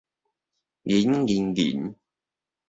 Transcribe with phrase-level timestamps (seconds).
[0.81, 1.95] 仁仁仁